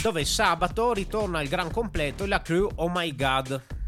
dove 0.00 0.24
sabato 0.24 0.94
ritorna 0.94 1.42
il 1.42 1.50
gran 1.50 1.70
completo 1.70 2.24
la 2.24 2.40
crew 2.40 2.70
Oh 2.76 2.88
My 2.88 3.14
God. 3.14 3.83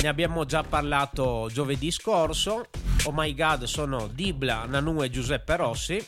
Ne 0.00 0.06
abbiamo 0.06 0.44
già 0.44 0.62
parlato 0.62 1.48
giovedì 1.52 1.90
scorso. 1.90 2.68
Oh 3.04 3.12
My 3.12 3.34
God 3.34 3.64
sono 3.64 4.06
Dibla, 4.06 4.64
Nanu 4.64 5.02
e 5.02 5.10
Giuseppe 5.10 5.56
Rossi. 5.56 6.06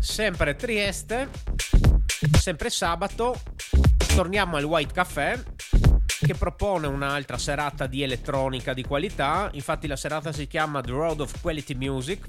Sempre 0.00 0.56
Trieste, 0.56 1.28
sempre 2.36 2.68
sabato, 2.70 3.40
torniamo 4.16 4.56
al 4.56 4.64
White 4.64 4.92
Café 4.92 5.44
che 6.18 6.34
propone 6.34 6.88
un'altra 6.88 7.38
serata 7.38 7.86
di 7.86 8.02
elettronica 8.02 8.74
di 8.74 8.82
qualità. 8.82 9.48
Infatti 9.52 9.86
la 9.86 9.94
serata 9.94 10.32
si 10.32 10.48
chiama 10.48 10.80
The 10.80 10.90
Road 10.90 11.20
of 11.20 11.40
Quality 11.40 11.74
Music. 11.74 12.28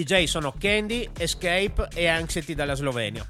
DJ 0.00 0.24
sono 0.24 0.54
Candy, 0.58 1.10
Escape 1.14 1.88
e 1.92 2.06
Anxiety 2.06 2.54
dalla 2.54 2.72
Slovenia. 2.72 3.22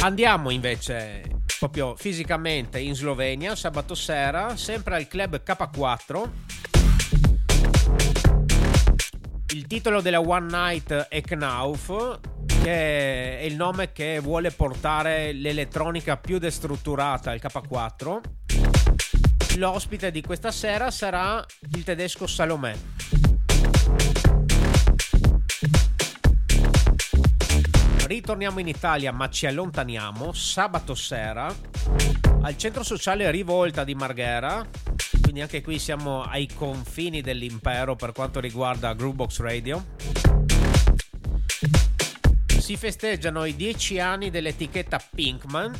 Andiamo 0.00 0.50
invece 0.50 1.22
proprio 1.60 1.94
fisicamente 1.94 2.80
in 2.80 2.96
Slovenia 2.96 3.54
sabato 3.54 3.94
sera, 3.94 4.56
sempre 4.56 4.96
al 4.96 5.06
club 5.06 5.42
K4 5.44 6.30
il 9.54 9.66
titolo 9.66 10.00
della 10.00 10.20
One 10.20 10.46
Night 10.50 10.92
è 10.92 11.20
Knauf, 11.20 12.20
che 12.62 13.38
è 13.38 13.42
il 13.44 13.56
nome 13.56 13.92
che 13.92 14.18
vuole 14.20 14.50
portare 14.50 15.32
l'elettronica 15.32 16.16
più 16.16 16.38
destrutturata 16.38 17.30
al 17.30 17.40
K4. 17.42 18.20
L'ospite 19.58 20.12
di 20.12 20.22
questa 20.22 20.52
sera 20.52 20.88
sarà 20.92 21.44
il 21.74 21.82
tedesco 21.82 22.28
Salomè. 22.28 22.76
Ritorniamo 28.06 28.60
in 28.60 28.68
Italia 28.68 29.10
ma 29.12 29.28
ci 29.28 29.46
allontaniamo 29.46 30.32
sabato 30.32 30.94
sera 30.94 31.52
al 32.42 32.56
centro 32.56 32.84
sociale 32.84 33.28
Rivolta 33.32 33.82
di 33.82 33.96
Marghera 33.96 34.64
quindi 35.20 35.40
anche 35.40 35.60
qui 35.60 35.80
siamo 35.80 36.22
ai 36.22 36.48
confini 36.54 37.20
dell'impero 37.20 37.96
per 37.96 38.12
quanto 38.12 38.38
riguarda 38.38 38.94
Groovebox 38.94 39.40
Radio. 39.40 39.84
Si 42.46 42.76
festeggiano 42.76 43.44
i 43.44 43.56
10 43.56 43.98
anni 43.98 44.30
dell'etichetta 44.30 45.02
Pinkman 45.14 45.74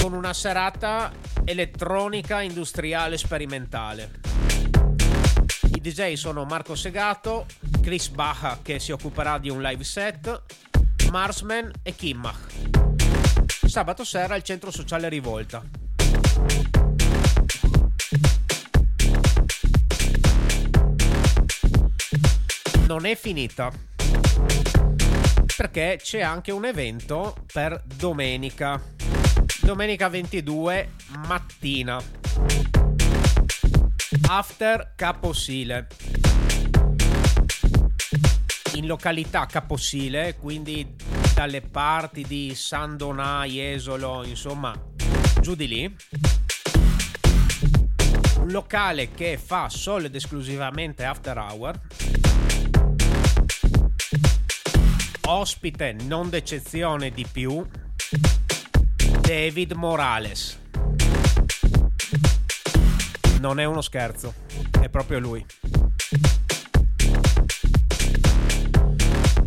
con 0.00 0.12
una 0.12 0.32
serata 0.32 1.12
elettronica 1.44 2.40
industriale 2.40 3.18
sperimentale. 3.18 4.20
I 5.74 5.80
DJ 5.80 6.14
sono 6.14 6.44
Marco 6.44 6.74
Segato, 6.74 7.46
Chris 7.82 8.08
Baja 8.08 8.60
che 8.62 8.78
si 8.78 8.92
occuperà 8.92 9.38
di 9.38 9.50
un 9.50 9.60
live 9.60 9.84
set, 9.84 10.42
Marsman 11.10 11.70
e 11.82 11.94
Kimmach. 11.94 12.52
Sabato 13.66 14.04
sera 14.04 14.34
al 14.34 14.42
centro 14.42 14.70
sociale 14.70 15.08
Rivolta. 15.08 15.62
non 22.88 23.04
è 23.04 23.16
finita 23.16 23.70
perché 25.56 25.98
c'è 26.02 26.22
anche 26.22 26.52
un 26.52 26.64
evento 26.64 27.36
per 27.52 27.82
domenica 27.84 28.80
domenica 29.68 30.08
22 30.08 30.92
mattina. 31.26 32.02
After 34.30 34.94
Caposile. 34.96 35.88
In 38.76 38.86
località 38.86 39.44
Caposile 39.44 40.36
quindi 40.40 40.94
dalle 41.34 41.60
parti 41.60 42.22
di 42.22 42.54
San 42.54 42.96
Donà, 42.96 43.44
Jesolo 43.44 44.24
insomma 44.24 44.72
giù 45.42 45.54
di 45.54 45.68
lì. 45.68 45.96
Un 48.38 48.48
locale 48.48 49.10
che 49.10 49.36
fa 49.36 49.68
solo 49.68 50.06
ed 50.06 50.14
esclusivamente 50.14 51.04
after 51.04 51.36
hour. 51.36 51.78
Ospite 55.26 55.94
non 56.04 56.30
d'eccezione 56.30 57.10
di 57.10 57.26
più, 57.30 57.62
David 59.28 59.72
Morales. 59.72 60.58
Non 63.40 63.60
è 63.60 63.64
uno 63.66 63.82
scherzo, 63.82 64.32
è 64.80 64.88
proprio 64.88 65.18
lui. 65.18 65.44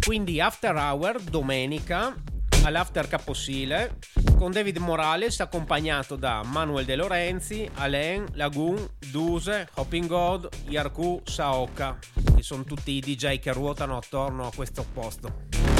Quindi 0.05 0.39
After 0.39 0.75
Hour 0.75 1.21
domenica 1.21 2.15
all'After 2.63 3.07
Caposile 3.07 3.97
con 4.37 4.51
David 4.51 4.77
Morales 4.77 5.39
accompagnato 5.39 6.15
da 6.15 6.43
Manuel 6.43 6.85
De 6.85 6.95
Lorenzi, 6.95 7.67
Alain, 7.73 8.27
Lagoon, 8.33 8.87
Duse, 9.09 9.67
Hopping 9.73 10.05
God, 10.05 10.47
Yarku, 10.67 11.23
Saoka, 11.25 11.97
che 12.35 12.43
sono 12.43 12.63
tutti 12.65 12.91
i 12.91 12.99
DJ 12.99 13.39
che 13.39 13.51
ruotano 13.51 13.97
attorno 13.97 14.45
a 14.45 14.51
questo 14.53 14.85
posto. 14.93 15.70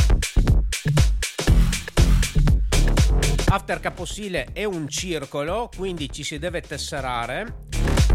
After 3.54 3.82
Caposile 3.82 4.48
è 4.54 4.64
un 4.64 4.88
circolo, 4.88 5.70
quindi 5.76 6.10
ci 6.10 6.24
si 6.24 6.40
deve 6.40 6.62
tesserare. 6.62 7.66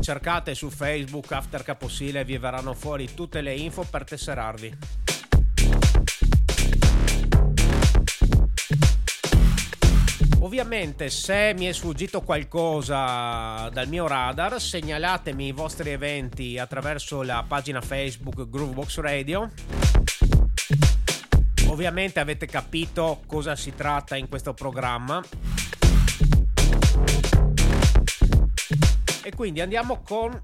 Cercate 0.00 0.54
su 0.54 0.70
Facebook 0.70 1.30
After 1.30 1.62
Caposile 1.62 2.20
e 2.20 2.24
vi 2.24 2.38
verranno 2.38 2.72
fuori 2.72 3.12
tutte 3.12 3.42
le 3.42 3.54
info 3.54 3.82
per 3.82 4.04
tesserarvi. 4.04 4.78
Ovviamente 10.40 11.10
se 11.10 11.52
mi 11.54 11.66
è 11.66 11.72
sfuggito 11.72 12.22
qualcosa 12.22 13.68
dal 13.68 13.88
mio 13.88 14.06
radar 14.06 14.58
segnalatemi 14.58 15.48
i 15.48 15.52
vostri 15.52 15.90
eventi 15.90 16.58
attraverso 16.58 17.20
la 17.20 17.44
pagina 17.46 17.82
Facebook 17.82 18.48
Groovebox 18.48 19.00
Radio. 19.00 19.50
Ovviamente 21.68 22.20
avete 22.20 22.46
capito 22.46 23.22
cosa 23.26 23.56
si 23.56 23.74
tratta 23.74 24.16
in 24.16 24.28
questo 24.28 24.54
programma. 24.54 25.22
E 29.22 29.34
quindi 29.34 29.60
andiamo 29.60 30.00
con 30.02 30.42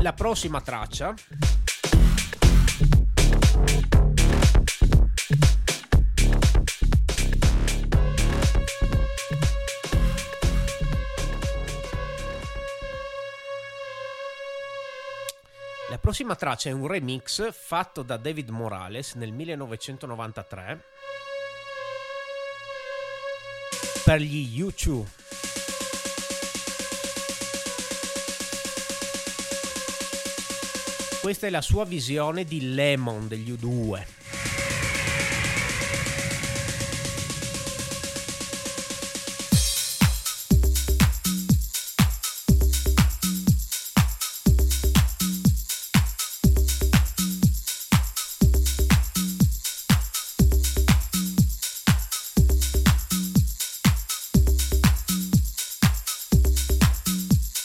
la 0.00 0.12
prossima 0.12 0.60
traccia. 0.60 1.14
Prossima 16.06 16.36
traccia 16.36 16.68
è 16.68 16.72
un 16.72 16.86
remix 16.86 17.50
fatto 17.52 18.04
da 18.04 18.16
David 18.16 18.50
Morales 18.50 19.14
nel 19.14 19.32
1993 19.32 20.84
per 24.04 24.20
gli 24.20 24.62
U2. 24.62 25.04
Questa 31.20 31.48
è 31.48 31.50
la 31.50 31.60
sua 31.60 31.84
visione 31.84 32.44
di 32.44 32.72
Lemon 32.72 33.26
degli 33.26 33.50
U2. 33.50 34.65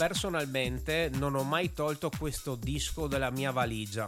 Personalmente 0.01 1.11
non 1.13 1.35
ho 1.35 1.43
mai 1.43 1.73
tolto 1.73 2.09
questo 2.17 2.55
disco 2.55 3.05
dalla 3.05 3.29
mia 3.29 3.51
valigia. 3.51 4.07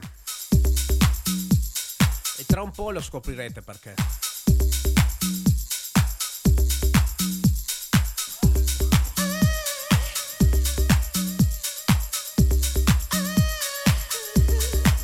E 2.36 2.46
tra 2.48 2.64
un 2.64 2.72
po' 2.72 2.90
lo 2.90 3.00
scoprirete 3.00 3.62
perché. 3.62 3.94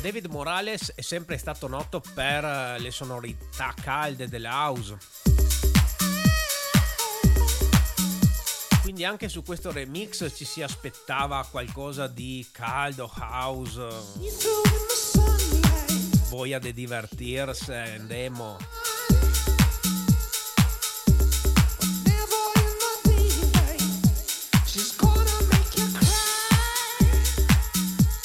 David 0.02 0.26
Morales 0.26 0.92
è 0.96 1.02
sempre 1.02 1.38
stato 1.38 1.68
noto 1.68 2.02
per 2.14 2.80
le 2.80 2.90
sonorità 2.90 3.72
calde 3.80 4.26
della 4.26 4.50
house 4.50 5.19
quindi 8.90 9.06
anche 9.08 9.28
su 9.28 9.44
questo 9.44 9.70
remix 9.70 10.34
ci 10.34 10.44
si 10.44 10.62
aspettava 10.62 11.46
qualcosa 11.48 12.08
di 12.08 12.44
caldo, 12.50 13.08
house, 13.20 13.86
voglia 16.28 16.58
di 16.58 16.72
divertirsi, 16.72 17.70
andiamo. 17.70 18.56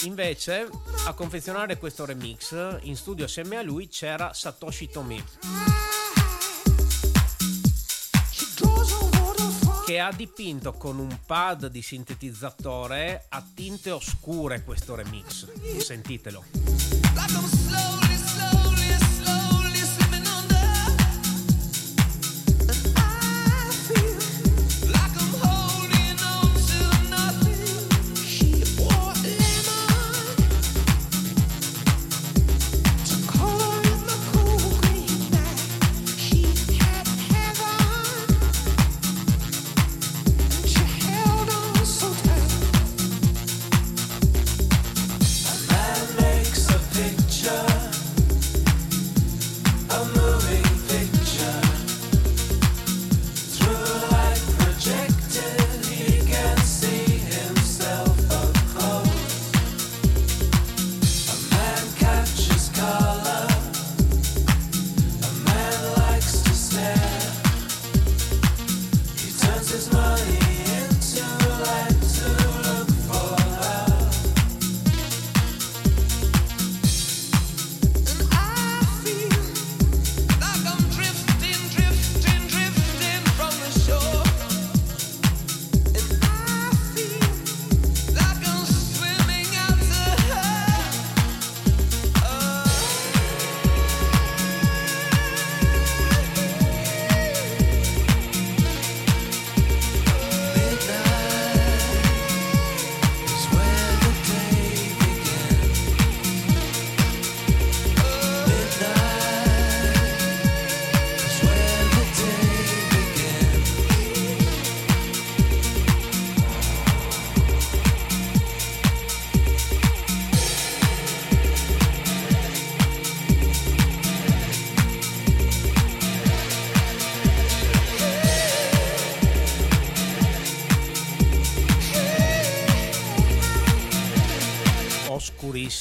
Invece, 0.06 0.67
a 1.06 1.13
confezionare 1.13 1.78
questo 1.78 2.06
remix, 2.06 2.80
in 2.82 2.95
studio 2.95 3.25
assieme 3.25 3.58
a 3.58 3.62
lui 3.62 3.88
c'era 3.88 4.34
Satoshi 4.34 4.89
Tomi. 4.89 5.23
Che 9.95 10.01
ha 10.01 10.12
dipinto 10.12 10.73
con 10.73 10.99
un 10.99 11.19
pad 11.25 11.67
di 11.67 11.81
sintetizzatore 11.81 13.27
a 13.29 13.41
tinte 13.53 13.91
oscure 13.91 14.62
questo 14.62 14.93
remix. 14.93 15.47
Sentitelo. 15.77 16.43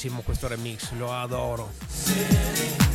Oscurissimo 0.04 0.20
questo 0.22 0.48
remix, 0.48 0.92
lo 0.92 1.12
adoro. 1.12 2.93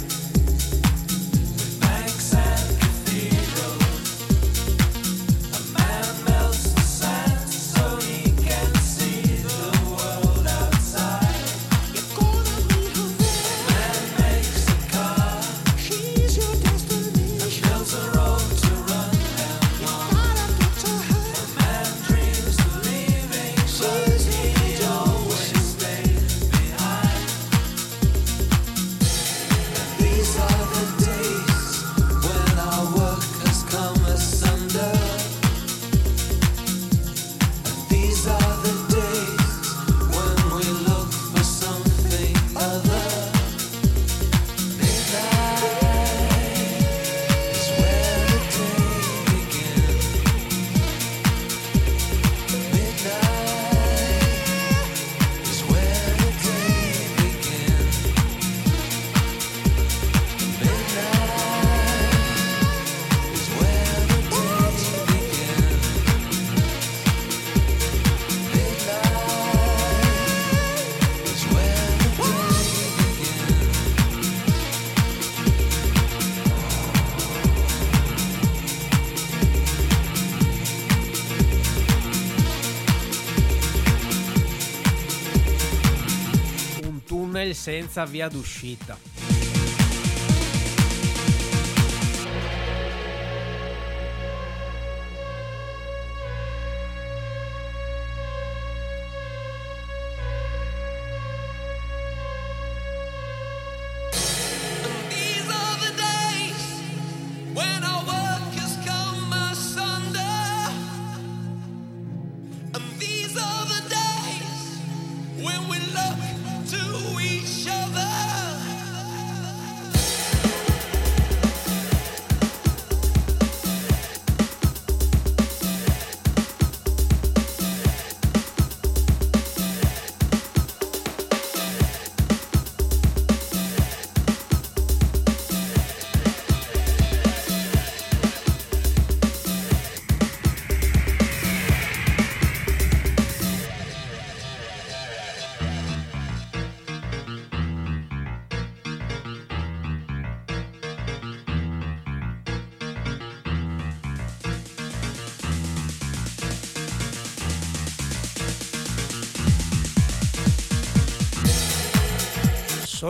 Senza 87.70 88.04
via 88.04 88.28
d'uscita. 88.28 89.09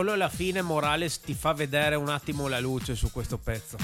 Solo 0.00 0.14
la 0.14 0.30
fine 0.30 0.62
Morales 0.62 1.20
ti 1.20 1.34
fa 1.34 1.52
vedere 1.52 1.94
un 1.94 2.08
attimo 2.08 2.48
la 2.48 2.58
luce 2.58 2.94
su 2.94 3.12
questo 3.12 3.36
pezzo. 3.36 3.76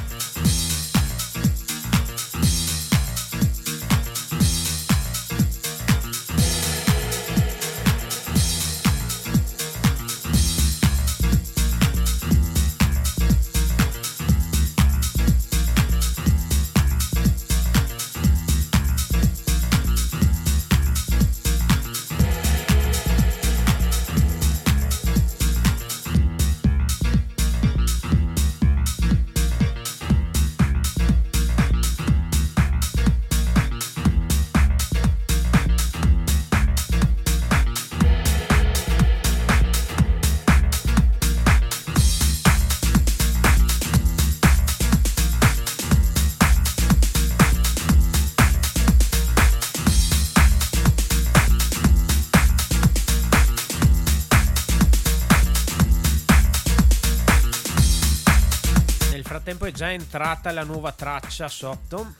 Frattempo 59.26 59.66
è 59.66 59.72
già 59.72 59.90
entrata 59.90 60.52
la 60.52 60.62
nuova 60.62 60.92
traccia 60.92 61.48
sotto 61.48 62.14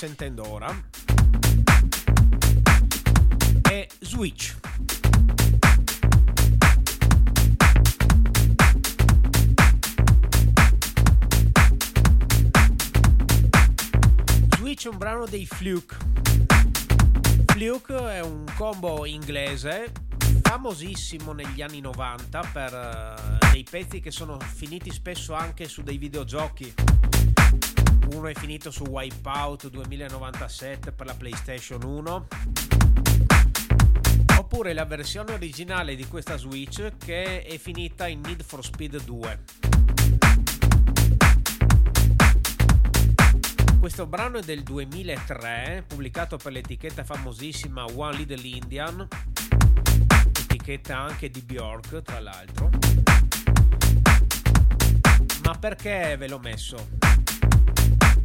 sentendo 0.00 0.48
ora 0.48 0.74
è 3.68 3.86
Switch. 4.00 4.56
Switch 14.56 14.86
è 14.86 14.88
un 14.88 14.96
brano 14.96 15.26
dei 15.26 15.44
Fluke. 15.44 15.94
Fluke 17.48 17.94
è 17.94 18.20
un 18.22 18.46
combo 18.56 19.04
inglese 19.04 19.92
famosissimo 20.40 21.32
negli 21.32 21.60
anni 21.60 21.80
90 21.80 22.50
per 22.50 22.72
eh, 22.72 23.50
dei 23.52 23.66
pezzi 23.68 24.00
che 24.00 24.10
sono 24.10 24.38
finiti 24.40 24.90
spesso 24.90 25.34
anche 25.34 25.68
su 25.68 25.82
dei 25.82 25.98
videogiochi 25.98 26.72
uno 28.12 28.26
è 28.26 28.34
finito 28.34 28.72
su 28.72 28.84
Wipeout 28.84 29.68
2097 29.68 30.90
per 30.90 31.06
la 31.06 31.14
PlayStation 31.14 31.82
1. 31.82 32.26
Oppure 34.38 34.72
la 34.72 34.84
versione 34.84 35.32
originale 35.32 35.94
di 35.94 36.06
questa 36.08 36.36
Switch 36.36 36.96
che 36.98 37.42
è 37.42 37.56
finita 37.58 38.08
in 38.08 38.20
Need 38.20 38.42
for 38.42 38.64
Speed 38.64 39.04
2. 39.04 39.44
Questo 43.78 44.06
brano 44.06 44.38
è 44.38 44.42
del 44.42 44.62
2003, 44.64 45.84
pubblicato 45.86 46.36
per 46.36 46.52
l'etichetta 46.52 47.04
famosissima 47.04 47.84
One 47.84 48.16
Little 48.16 48.46
Indian, 48.46 49.06
etichetta 50.26 50.98
anche 50.98 51.30
di 51.30 51.42
Bjork 51.42 52.02
tra 52.02 52.18
l'altro. 52.18 52.70
Ma 55.44 55.54
perché 55.58 56.16
ve 56.18 56.28
l'ho 56.28 56.38
messo? 56.38 56.99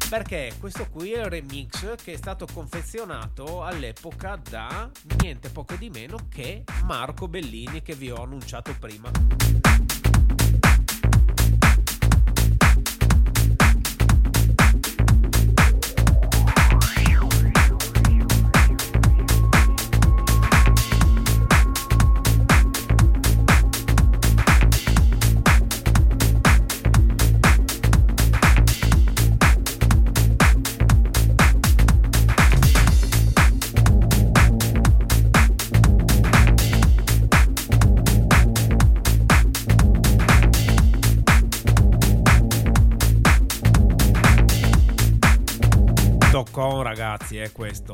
Perché 0.09 0.53
questo 0.59 0.87
qui 0.89 1.11
è 1.11 1.19
il 1.19 1.29
remix 1.29 1.95
che 2.03 2.13
è 2.13 2.17
stato 2.17 2.47
confezionato 2.51 3.63
all'epoca 3.63 4.39
da 4.49 4.89
niente 5.21 5.49
poco 5.49 5.75
di 5.75 5.89
meno 5.89 6.27
che 6.29 6.63
Marco 6.83 7.27
Bellini 7.27 7.81
che 7.81 7.95
vi 7.95 8.11
ho 8.11 8.23
annunciato 8.23 8.75
prima. 8.79 9.09
Ragazzi, 47.05 47.37
è 47.37 47.51
questo, 47.51 47.93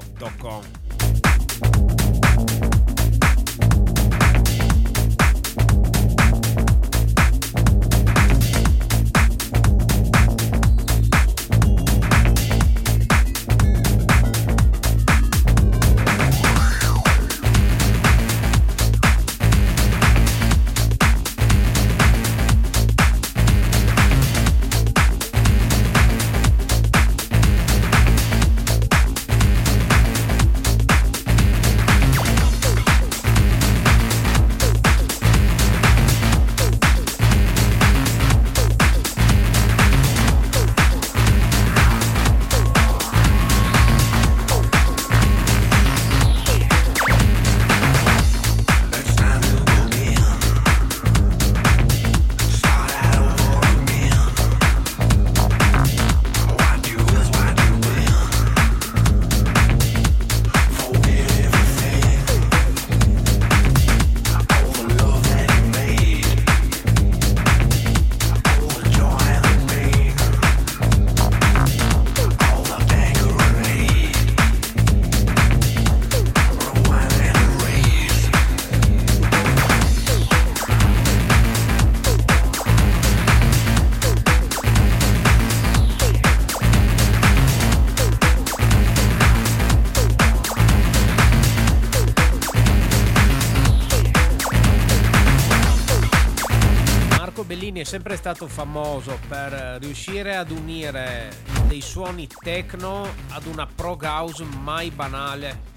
sempre 98.02 98.18
stato 98.18 98.47
famoso 98.47 99.20
per 99.28 99.78
riuscire 99.80 100.36
ad 100.36 100.49
unire 100.49 101.30
dei 101.68 101.82
suoni 101.82 102.28
techno 102.28 103.08
ad 103.30 103.45
una 103.45 103.68
prog 103.68 104.02
house 104.02 104.43
mai 104.43 104.89
banale. 104.89 105.70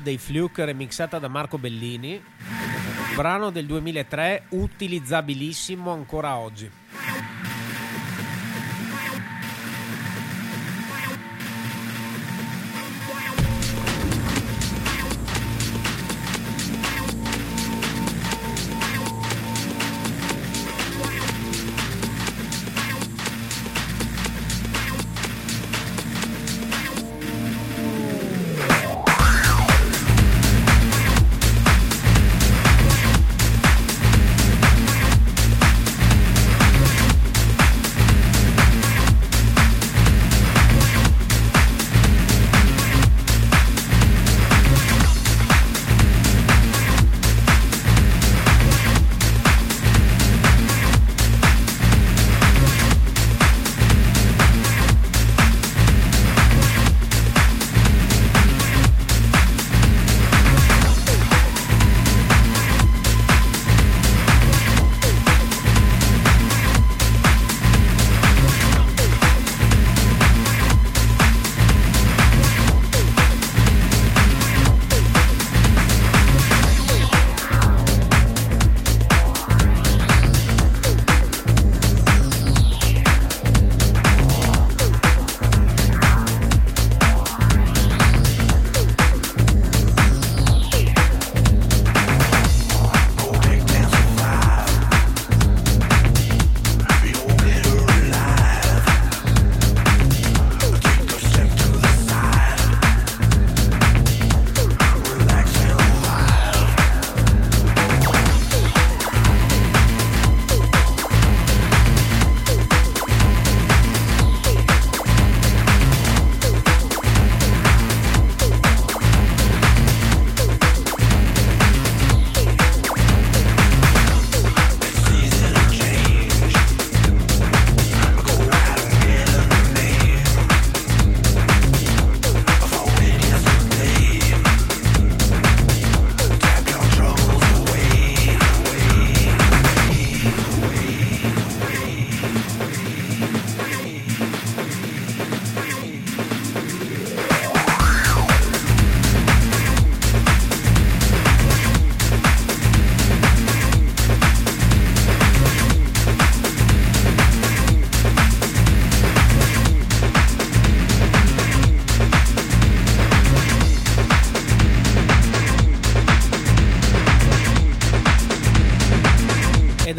Switch 0.00 0.02
dei 0.02 0.18
Fluke 0.18 0.64
remixata 0.64 1.18
da 1.18 1.28
Marco 1.28 1.58
Bellini, 1.58 2.20
brano 3.14 3.50
del 3.50 3.66
2003 3.66 4.44
utilizzabilissimo 4.50 5.92
ancora 5.92 6.36
oggi. 6.36 6.79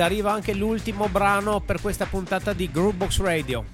Arriva 0.02 0.32
anche 0.32 0.54
l'ultimo 0.54 1.08
brano 1.08 1.60
per 1.60 1.80
questa 1.82 2.06
puntata 2.06 2.54
di 2.54 2.70
Groovebox 2.72 3.20
Radio. 3.20 3.66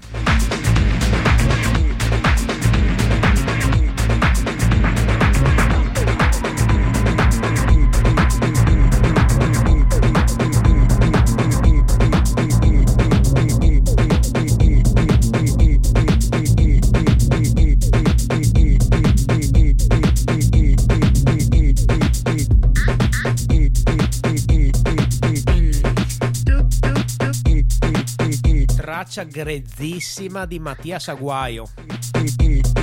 Traccia 29.18 29.24
grezzissima 29.24 30.46
di 30.46 30.58
Mattias 30.60 31.08
Aguaio. 31.08 31.68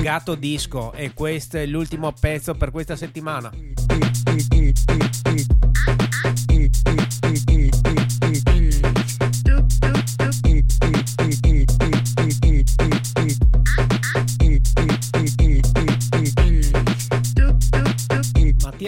Gatto 0.00 0.34
Disco 0.34 0.92
e 0.92 1.12
questo 1.14 1.56
è 1.56 1.66
l'ultimo 1.66 2.12
pezzo 2.12 2.54
per 2.54 2.70
questa 2.70 2.96
settimana. 2.96 3.50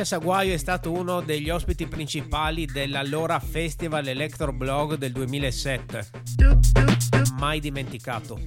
Mattias 0.09 0.13
Aguaio 0.13 0.55
è 0.55 0.57
stato 0.57 0.93
uno 0.93 1.21
degli 1.21 1.51
ospiti 1.51 1.87
principali 1.87 2.65
dell'allora 2.65 3.39
Festival 3.41 4.07
Electro 4.07 4.53
Blog 4.53 4.95
del 4.95 5.13
2007. 5.13 6.07
Mai 7.39 7.61
dimenticato. 7.61 8.39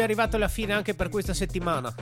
È 0.00 0.02
arrivato 0.02 0.36
alla 0.36 0.48
fine 0.48 0.72
anche 0.72 0.94
per 0.94 1.08
questa 1.08 1.34
settimana. 1.34 1.94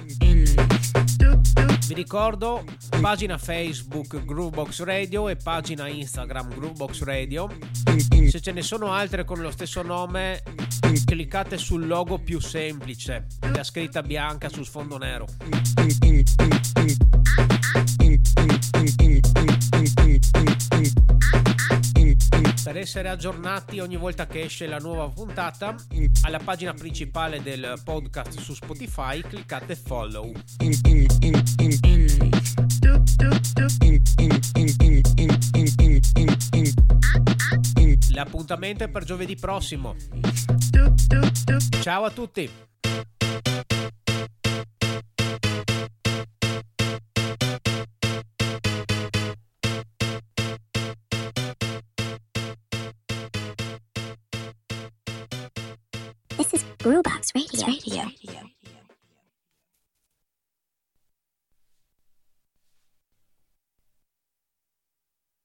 Vi 1.87 1.95
ricordo 1.95 2.65
pagina 3.01 3.39
Facebook 3.39 4.25
Groovebox 4.25 4.83
Radio 4.83 5.29
e 5.29 5.37
pagina 5.37 5.89
Instagram 5.89 6.55
Groovebox 6.55 7.03
Radio. 7.03 7.49
Se 8.29 8.41
ce 8.41 8.53
ne 8.53 8.63
sono 8.63 8.93
altre 8.93 9.25
con 9.25 9.41
lo 9.41 9.51
stesso 9.51 9.83
nome, 9.83 10.43
cliccate 11.05 11.57
sul 11.57 11.87
logo 11.87 12.19
più 12.19 12.41
semplice, 12.41 13.27
la 13.53 13.65
scritta 13.65 14.03
bianca 14.03 14.49
su 14.49 14.63
sfondo 14.63 14.99
nero. 14.99 15.27
Per 22.69 22.77
essere 22.77 23.09
aggiornati 23.09 23.81
ogni 23.81 23.97
volta 23.97 24.27
che 24.27 24.43
esce 24.43 24.67
la 24.67 24.77
nuova 24.77 25.09
puntata, 25.09 25.75
alla 26.21 26.39
pagina 26.39 26.75
principale 26.75 27.41
del 27.41 27.81
podcast 27.83 28.39
su 28.39 28.53
Spotify 28.53 29.23
cliccate 29.23 29.75
follow. 29.75 30.31
L'appuntamento 38.11 38.85
è 38.85 38.89
per 38.91 39.05
giovedì 39.05 39.35
prossimo. 39.35 39.97
Ciao 41.81 42.05
a 42.05 42.11
tutti! 42.11 42.51
Brewbox 56.79 57.35
Radio. 57.35 57.67
Radio. 57.67 58.58